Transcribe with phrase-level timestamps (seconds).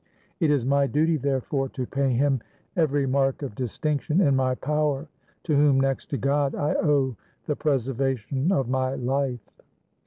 [0.39, 2.41] It is my duty, therefore, to pay him
[2.75, 5.07] every mark of distinction in my power,
[5.43, 9.47] to whom, next to God, I owe the preservation of my life."